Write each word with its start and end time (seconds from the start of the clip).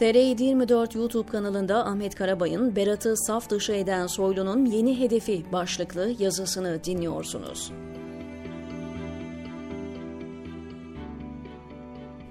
TR724 0.00 0.98
YouTube 0.98 1.30
kanalında 1.30 1.86
Ahmet 1.86 2.14
Karabay'ın 2.14 2.76
Berat'ı 2.76 3.16
saf 3.16 3.50
dışı 3.50 3.72
eden 3.72 4.06
Soylu'nun 4.06 4.66
yeni 4.66 5.00
hedefi 5.00 5.44
başlıklı 5.52 6.14
yazısını 6.18 6.84
dinliyorsunuz. 6.84 7.72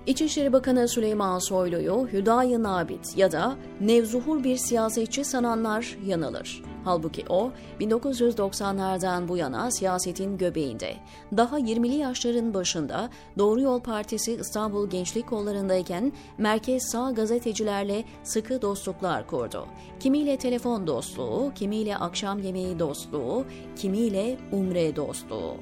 İçişleri 0.06 0.54
Bakanı 0.54 0.88
Süleyman 0.88 1.40
Soylu'yu 1.40 2.08
Hüdayi 2.14 2.64
Nabit 2.64 3.18
ya 3.18 3.32
da 3.32 3.56
nevzuhur 3.82 4.44
bir 4.44 4.58
siyasetçi 4.58 5.26
sananlar 5.26 5.98
yanılır. 6.06 6.64
Halbuki 6.90 7.26
o 7.30 7.52
1990'lardan 7.80 9.28
bu 9.28 9.38
yana 9.38 9.72
siyasetin 9.72 10.38
göbeğinde. 10.38 10.94
Daha 11.38 11.60
20'li 11.60 11.96
yaşların 11.96 12.54
başında 12.54 13.10
Doğru 13.38 13.62
Yol 13.62 13.80
Partisi 13.80 14.34
İstanbul 14.34 14.90
Gençlik 14.90 15.28
Kollarındayken 15.28 16.14
merkez 16.38 16.92
sağ 16.92 17.12
gazetecilerle 17.12 18.04
sıkı 18.24 18.62
dostluklar 18.62 19.28
kurdu. 19.28 19.66
Kimiyle 20.00 20.38
telefon 20.38 20.88
dostluğu, 20.88 21.52
kimiyle 21.56 21.98
akşam 21.98 22.40
yemeği 22.40 22.80
dostluğu, 22.80 23.46
kimiyle 23.76 24.38
umre 24.52 24.96
dostluğu. 24.96 25.56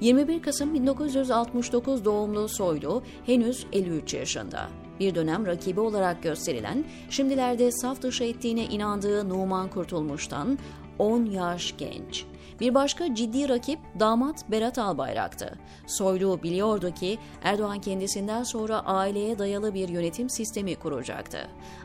21 0.00 0.42
Kasım 0.42 0.74
1969 0.74 2.04
doğumlu 2.04 2.48
Soylu 2.48 3.02
henüz 3.26 3.66
53 3.72 4.14
yaşında 4.14 4.68
bir 5.00 5.14
dönem 5.14 5.46
rakibi 5.46 5.80
olarak 5.80 6.22
gösterilen, 6.22 6.84
şimdilerde 7.10 7.72
saf 7.72 8.02
dışı 8.02 8.24
ettiğine 8.24 8.64
inandığı 8.64 9.28
Numan 9.28 9.70
Kurtulmuş'tan 9.70 10.58
10 10.98 11.24
yaş 11.24 11.74
genç. 11.78 12.24
Bir 12.60 12.74
başka 12.74 13.14
ciddi 13.14 13.48
rakip 13.48 13.78
damat 14.00 14.50
Berat 14.50 14.78
Albayrak'tı. 14.78 15.58
Soylu 15.86 16.42
biliyordu 16.42 16.94
ki 16.94 17.18
Erdoğan 17.42 17.80
kendisinden 17.80 18.42
sonra 18.42 18.80
aileye 18.80 19.38
dayalı 19.38 19.74
bir 19.74 19.88
yönetim 19.88 20.30
sistemi 20.30 20.74
kuracaktı. 20.74 21.38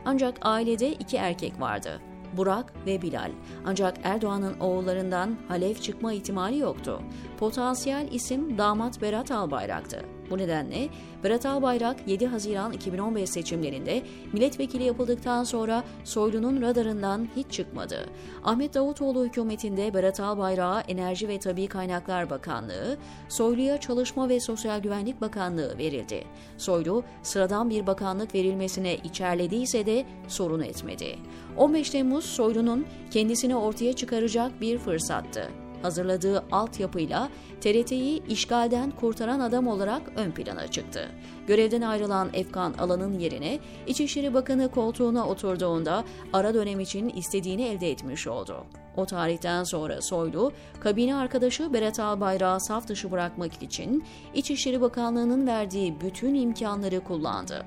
Ancak 0.04 0.38
ailede 0.42 0.92
iki 0.92 1.16
erkek 1.16 1.60
vardı. 1.60 2.00
Burak 2.36 2.72
ve 2.86 3.02
Bilal. 3.02 3.30
Ancak 3.66 3.96
Erdoğan'ın 4.02 4.60
oğullarından 4.60 5.36
Halef 5.48 5.82
çıkma 5.82 6.12
ihtimali 6.12 6.58
yoktu. 6.58 7.02
Potansiyel 7.38 8.08
isim 8.12 8.58
damat 8.58 9.02
Berat 9.02 9.30
Albayrak'tı. 9.30 10.19
Bu 10.30 10.38
nedenle 10.38 10.88
Berat 11.24 11.46
Albayrak 11.46 11.96
7 12.06 12.26
Haziran 12.26 12.72
2015 12.72 13.30
seçimlerinde 13.30 14.02
milletvekili 14.32 14.84
yapıldıktan 14.84 15.44
sonra 15.44 15.84
Soylu'nun 16.04 16.62
radarından 16.62 17.28
hiç 17.36 17.46
çıkmadı. 17.50 18.06
Ahmet 18.44 18.74
Davutoğlu 18.74 19.24
hükümetinde 19.24 19.94
Berat 19.94 20.20
Albayrak'a 20.20 20.80
Enerji 20.80 21.28
ve 21.28 21.38
Tabi 21.38 21.66
Kaynaklar 21.66 22.30
Bakanlığı, 22.30 22.96
Soylu'ya 23.28 23.80
Çalışma 23.80 24.28
ve 24.28 24.40
Sosyal 24.40 24.80
Güvenlik 24.80 25.20
Bakanlığı 25.20 25.78
verildi. 25.78 26.24
Soylu 26.58 27.02
sıradan 27.22 27.70
bir 27.70 27.86
bakanlık 27.86 28.34
verilmesine 28.34 28.96
içerlediyse 28.96 29.86
de 29.86 30.04
sorun 30.28 30.60
etmedi. 30.60 31.18
15 31.56 31.90
Temmuz 31.90 32.24
Soylu'nun 32.24 32.86
kendisini 33.10 33.56
ortaya 33.56 33.92
çıkaracak 33.92 34.60
bir 34.60 34.78
fırsattı 34.78 35.69
hazırladığı 35.82 36.44
altyapıyla 36.52 37.28
TRT'yi 37.60 38.26
işgalden 38.26 38.90
kurtaran 38.90 39.40
adam 39.40 39.68
olarak 39.68 40.02
ön 40.16 40.30
plana 40.30 40.68
çıktı. 40.68 41.08
Görevden 41.46 41.82
ayrılan 41.82 42.28
Efkan 42.32 42.72
Alan'ın 42.72 43.18
yerine 43.18 43.58
İçişleri 43.86 44.34
Bakanı 44.34 44.70
koltuğuna 44.70 45.28
oturduğunda 45.28 46.04
ara 46.32 46.54
dönem 46.54 46.80
için 46.80 47.08
istediğini 47.08 47.62
elde 47.62 47.90
etmiş 47.90 48.26
oldu. 48.26 48.64
O 48.96 49.06
tarihten 49.06 49.64
sonra 49.64 50.02
Soylu, 50.02 50.52
kabine 50.80 51.14
arkadaşı 51.14 51.72
Berat 51.72 52.00
Albayrak'ı 52.00 52.64
saf 52.64 52.88
dışı 52.88 53.10
bırakmak 53.10 53.62
için 53.62 54.04
İçişleri 54.34 54.80
Bakanlığı'nın 54.80 55.46
verdiği 55.46 56.00
bütün 56.00 56.34
imkanları 56.34 57.00
kullandı. 57.00 57.66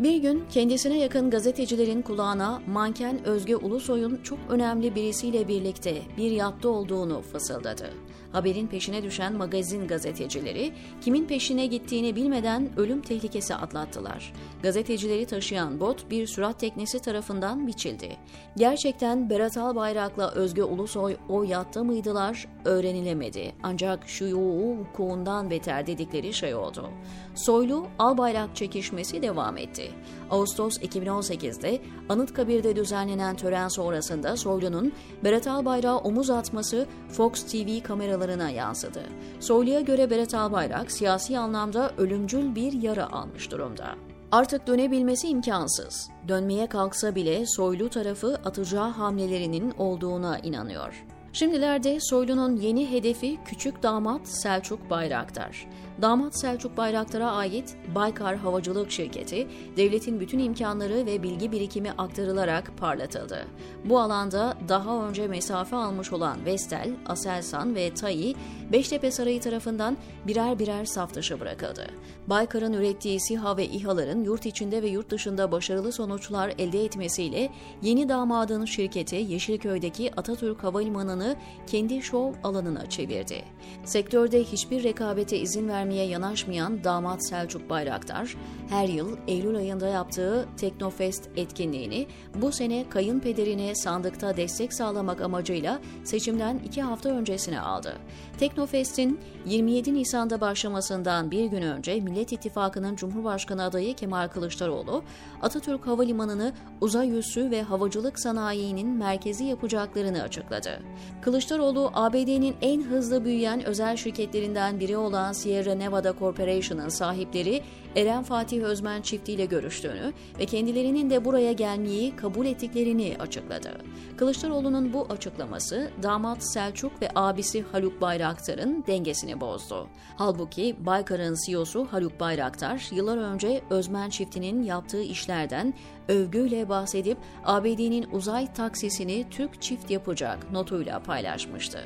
Bir 0.00 0.16
gün 0.16 0.44
kendisine 0.50 0.98
yakın 0.98 1.30
gazetecilerin 1.30 2.02
kulağına 2.02 2.62
manken 2.66 3.24
Özge 3.24 3.56
Ulusoy'un 3.56 4.20
çok 4.22 4.38
önemli 4.48 4.94
birisiyle 4.94 5.48
birlikte 5.48 6.02
bir 6.16 6.30
yatta 6.30 6.68
olduğunu 6.68 7.22
fısıldadı. 7.22 7.90
Haberin 8.32 8.66
peşine 8.66 9.02
düşen 9.02 9.32
magazin 9.32 9.88
gazetecileri 9.88 10.72
kimin 11.00 11.24
peşine 11.24 11.66
gittiğini 11.66 12.16
bilmeden 12.16 12.68
ölüm 12.76 13.02
tehlikesi 13.02 13.54
atlattılar. 13.54 14.32
Gazetecileri 14.62 15.26
taşıyan 15.26 15.80
bot 15.80 16.10
bir 16.10 16.26
sürat 16.26 16.60
teknesi 16.60 16.98
tarafından 16.98 17.66
biçildi. 17.66 18.16
Gerçekten 18.56 19.30
Berat 19.30 19.56
Albayrak'la 19.56 20.30
Özge 20.30 20.64
Ulusoy 20.64 21.16
o 21.28 21.42
yatta 21.42 21.84
mıydılar 21.84 22.48
öğrenilemedi. 22.64 23.52
Ancak 23.62 24.08
şu 24.08 24.36
vukuundan 24.36 25.50
beter 25.50 25.86
dedikleri 25.86 26.32
şey 26.32 26.54
oldu. 26.54 26.90
Soylu 27.34 27.86
Albayrak 27.98 28.56
çekişmesi 28.56 29.22
devam 29.22 29.56
etti. 29.56 29.89
Ağustos 30.30 30.78
2018'de 30.78 31.78
Anıtkabir'de 32.08 32.76
düzenlenen 32.76 33.36
tören 33.36 33.68
sonrasında 33.68 34.36
Soylu'nun 34.36 34.92
Berat 35.24 35.46
Albayrak'a 35.46 35.98
omuz 35.98 36.30
atması 36.30 36.86
Fox 37.08 37.42
TV 37.42 37.82
kameralarına 37.82 38.50
yansıdı. 38.50 39.02
Soylu'ya 39.40 39.80
göre 39.80 40.10
Berat 40.10 40.34
Albayrak 40.34 40.92
siyasi 40.92 41.38
anlamda 41.38 41.92
ölümcül 41.98 42.54
bir 42.54 42.72
yara 42.72 43.12
almış 43.12 43.50
durumda. 43.50 43.94
Artık 44.32 44.66
dönebilmesi 44.66 45.28
imkansız. 45.28 46.10
Dönmeye 46.28 46.66
kalksa 46.66 47.14
bile 47.14 47.46
Soylu 47.46 47.88
tarafı 47.88 48.40
atacağı 48.44 48.88
hamlelerinin 48.88 49.70
olduğuna 49.78 50.38
inanıyor. 50.38 51.04
Şimdilerde 51.32 51.98
Soylu'nun 52.00 52.56
yeni 52.56 52.90
hedefi 52.90 53.38
küçük 53.44 53.82
damat 53.82 54.28
Selçuk 54.28 54.90
Bayraktar. 54.90 55.66
Damat 56.02 56.38
Selçuk 56.40 56.76
Bayraktar'a 56.76 57.30
ait 57.32 57.76
Baykar 57.94 58.36
Havacılık 58.36 58.90
Şirketi, 58.90 59.48
devletin 59.76 60.20
bütün 60.20 60.38
imkanları 60.38 61.06
ve 61.06 61.22
bilgi 61.22 61.52
birikimi 61.52 61.90
aktarılarak 61.90 62.72
parlatıldı. 62.78 63.46
Bu 63.84 64.00
alanda 64.00 64.56
daha 64.68 65.08
önce 65.08 65.26
mesafe 65.26 65.76
almış 65.76 66.12
olan 66.12 66.44
Vestel, 66.44 66.90
Aselsan 67.06 67.74
ve 67.74 67.94
TAI, 67.94 68.34
Beştepe 68.72 69.10
Sarayı 69.10 69.40
tarafından 69.40 69.96
birer 70.26 70.58
birer 70.58 70.84
saf 70.84 71.14
dışı 71.14 71.40
bırakıldı. 71.40 71.86
Baykar'ın 72.26 72.72
ürettiği 72.72 73.20
SİHA 73.20 73.56
ve 73.56 73.66
İHA'ların 73.66 74.24
yurt 74.24 74.46
içinde 74.46 74.82
ve 74.82 74.88
yurt 74.88 75.10
dışında 75.10 75.52
başarılı 75.52 75.92
sonuçlar 75.92 76.54
elde 76.58 76.84
etmesiyle 76.84 77.50
yeni 77.82 78.08
damadın 78.08 78.64
şirketi 78.64 79.16
Yeşilköy'deki 79.16 80.14
Atatürk 80.16 80.64
Havalimanı'nı 80.64 81.36
kendi 81.66 82.02
şov 82.02 82.32
alanına 82.44 82.90
çevirdi. 82.90 83.44
Sektörde 83.84 84.44
hiçbir 84.44 84.84
rekabete 84.84 85.38
izin 85.38 85.68
vermedi 85.68 85.89
vermeye 85.90 86.06
yanaşmayan 86.06 86.84
damat 86.84 87.28
Selçuk 87.28 87.70
Bayraktar, 87.70 88.36
her 88.68 88.88
yıl 88.88 89.16
Eylül 89.26 89.56
ayında 89.56 89.88
yaptığı 89.88 90.48
Teknofest 90.56 91.28
etkinliğini 91.36 92.06
bu 92.34 92.52
sene 92.52 92.88
kayınpederine 92.88 93.74
sandıkta 93.74 94.36
destek 94.36 94.74
sağlamak 94.74 95.20
amacıyla 95.20 95.80
seçimden 96.04 96.60
iki 96.66 96.82
hafta 96.82 97.08
öncesine 97.08 97.60
aldı. 97.60 97.98
Teknofest'in 98.38 99.20
27 99.46 99.94
Nisan'da 99.94 100.40
başlamasından 100.40 101.30
bir 101.30 101.44
gün 101.44 101.62
önce 101.62 102.00
Millet 102.00 102.32
İttifakı'nın 102.32 102.96
Cumhurbaşkanı 102.96 103.62
adayı 103.62 103.96
Kemal 103.96 104.28
Kılıçdaroğlu, 104.28 105.02
Atatürk 105.42 105.86
Havalimanı'nı 105.86 106.52
uzay 106.80 107.18
üssü 107.18 107.50
ve 107.50 107.62
havacılık 107.62 108.20
sanayinin 108.20 108.88
merkezi 108.88 109.44
yapacaklarını 109.44 110.22
açıkladı. 110.22 110.82
Kılıçdaroğlu, 111.22 111.90
ABD'nin 111.94 112.56
en 112.62 112.82
hızlı 112.82 113.24
büyüyen 113.24 113.64
özel 113.64 113.96
şirketlerinden 113.96 114.80
biri 114.80 114.96
olan 114.96 115.32
Sierra 115.32 115.74
Nevada 115.80 116.14
Corporation'ın 116.18 116.88
sahipleri 116.88 117.62
Eren 117.96 118.22
Fatih 118.22 118.62
Özmen 118.62 119.02
çiftiyle 119.02 119.44
görüştüğünü 119.44 120.12
ve 120.38 120.46
kendilerinin 120.46 121.10
de 121.10 121.24
buraya 121.24 121.52
gelmeyi 121.52 122.16
kabul 122.16 122.46
ettiklerini 122.46 123.16
açıkladı. 123.18 123.70
Kılıçdaroğlu'nun 124.16 124.92
bu 124.92 125.06
açıklaması 125.10 125.90
damat 126.02 126.52
Selçuk 126.52 127.02
ve 127.02 127.08
abisi 127.14 127.64
Haluk 127.72 128.00
Bayraktar'ın 128.00 128.84
dengesini 128.86 129.40
bozdu. 129.40 129.88
Halbuki 130.16 130.76
Baykar'ın 130.80 131.36
CEO'su 131.46 131.86
Haluk 131.90 132.20
Bayraktar 132.20 132.88
yıllar 132.92 133.18
önce 133.18 133.62
Özmen 133.70 134.10
çiftinin 134.10 134.62
yaptığı 134.62 135.02
işlerden 135.02 135.74
övgüyle 136.08 136.68
bahsedip 136.68 137.18
ABD'nin 137.44 138.06
uzay 138.12 138.52
taksisini 138.54 139.26
Türk 139.30 139.62
çift 139.62 139.90
yapacak 139.90 140.52
notuyla 140.52 141.00
paylaşmıştı. 141.02 141.84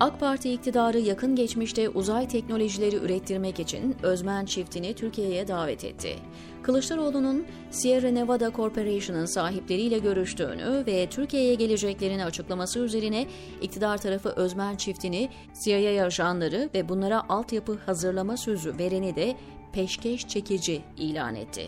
AK 0.00 0.20
Parti 0.20 0.52
iktidarı 0.52 0.98
yakın 0.98 1.36
geçmişte 1.36 1.88
uzay 1.88 2.28
teknolojileri 2.28 2.96
ürettirmek 3.34 3.60
için 3.60 3.96
Özmen 4.02 4.44
çiftini 4.44 4.94
Türkiye'ye 4.94 5.48
davet 5.48 5.84
etti. 5.84 6.16
Kılıçdaroğlu'nun 6.62 7.46
Sierra 7.70 8.10
Nevada 8.10 8.52
Corporation'ın 8.52 9.26
sahipleriyle 9.26 9.98
görüştüğünü 9.98 10.84
ve 10.86 11.06
Türkiye'ye 11.10 11.54
geleceklerini 11.54 12.24
açıklaması 12.24 12.78
üzerine 12.78 13.26
iktidar 13.62 13.98
tarafı 13.98 14.28
Özmen 14.28 14.76
çiftini 14.76 15.28
CIA 15.64 16.04
ajanları 16.04 16.70
ve 16.74 16.88
bunlara 16.88 17.22
altyapı 17.28 17.78
hazırlama 17.86 18.36
sözü 18.36 18.78
vereni 18.78 19.16
de 19.16 19.36
peşkeş 19.72 20.28
çekici 20.28 20.82
ilan 20.96 21.34
etti. 21.34 21.66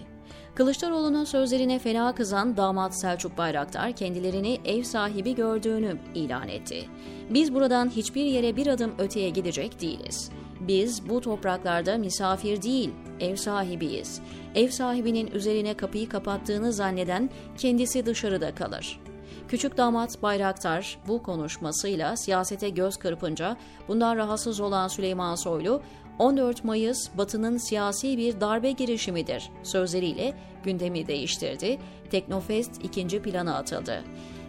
Kılıçdaroğlu'nun 0.54 1.24
sözlerine 1.24 1.78
fena 1.78 2.14
kızan 2.14 2.56
damat 2.56 3.00
Selçuk 3.00 3.38
Bayraktar 3.38 3.92
kendilerini 3.92 4.58
ev 4.64 4.82
sahibi 4.82 5.34
gördüğünü 5.34 5.98
ilan 6.14 6.48
etti. 6.48 6.84
Biz 7.30 7.54
buradan 7.54 7.90
hiçbir 7.90 8.24
yere 8.24 8.56
bir 8.56 8.66
adım 8.66 8.94
öteye 8.98 9.30
gidecek 9.30 9.80
değiliz. 9.80 10.30
Biz 10.60 11.08
bu 11.08 11.20
topraklarda 11.20 11.98
misafir 11.98 12.62
değil, 12.62 12.90
ev 13.20 13.36
sahibiyiz. 13.36 14.20
Ev 14.54 14.68
sahibinin 14.68 15.30
üzerine 15.30 15.74
kapıyı 15.74 16.08
kapattığını 16.08 16.72
zanneden 16.72 17.30
kendisi 17.58 18.06
dışarıda 18.06 18.54
kalır. 18.54 19.00
Küçük 19.48 19.76
damat 19.76 20.22
Bayraktar 20.22 20.98
bu 21.08 21.22
konuşmasıyla 21.22 22.16
siyasete 22.16 22.68
göz 22.68 22.96
kırpınca 22.96 23.56
bundan 23.88 24.16
rahatsız 24.16 24.60
olan 24.60 24.88
Süleyman 24.88 25.34
Soylu 25.34 25.82
14 26.18 26.64
Mayıs 26.64 27.08
Batı'nın 27.18 27.56
siyasi 27.56 28.18
bir 28.18 28.40
darbe 28.40 28.70
girişimidir 28.70 29.50
sözleriyle 29.62 30.34
gündemi 30.64 31.06
değiştirdi. 31.06 31.78
Teknofest 32.10 32.84
ikinci 32.84 33.22
plana 33.22 33.56
atıldı. 33.56 34.04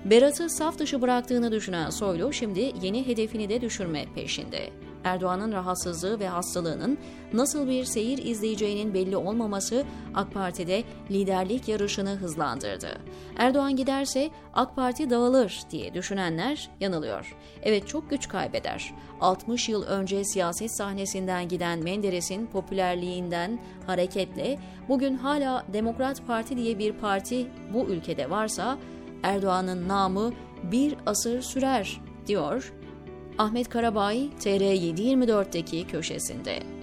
Berat'ı 0.05 0.49
saf 0.49 0.79
dışı 0.79 1.01
bıraktığını 1.01 1.51
düşünen 1.51 1.89
Soylu 1.89 2.33
şimdi 2.33 2.73
yeni 2.81 3.07
hedefini 3.07 3.49
de 3.49 3.61
düşürme 3.61 4.05
peşinde. 4.15 4.69
Erdoğan'ın 5.07 5.51
rahatsızlığı 5.51 6.19
ve 6.19 6.27
hastalığının 6.27 6.97
nasıl 7.33 7.67
bir 7.67 7.85
seyir 7.85 8.17
izleyeceğinin 8.17 8.93
belli 8.93 9.17
olmaması 9.17 9.83
AK 10.15 10.33
Parti'de 10.33 10.83
liderlik 11.11 11.67
yarışını 11.67 12.09
hızlandırdı. 12.09 12.97
Erdoğan 13.37 13.75
giderse 13.75 14.29
AK 14.53 14.75
Parti 14.75 15.09
dağılır 15.09 15.61
diye 15.71 15.93
düşünenler 15.93 16.69
yanılıyor. 16.79 17.35
Evet 17.63 17.87
çok 17.87 18.09
güç 18.09 18.27
kaybeder. 18.27 18.93
60 19.21 19.69
yıl 19.69 19.83
önce 19.83 20.23
siyaset 20.23 20.77
sahnesinden 20.77 21.47
giden 21.47 21.83
Menderes'in 21.83 22.45
popülerliğinden 22.45 23.59
hareketle 23.85 24.59
bugün 24.89 25.15
hala 25.15 25.65
Demokrat 25.73 26.27
Parti 26.27 26.57
diye 26.57 26.79
bir 26.79 26.93
parti 26.93 27.47
bu 27.73 27.85
ülkede 27.85 28.29
varsa 28.29 28.77
Erdoğan'ın 29.23 29.87
namı 29.87 30.33
bir 30.63 30.95
asır 31.05 31.41
sürer 31.41 32.01
diyor 32.27 32.73
Ahmet 33.37 33.69
Karabay 33.69 34.29
TR724'deki 34.39 35.87
köşesinde. 35.87 36.76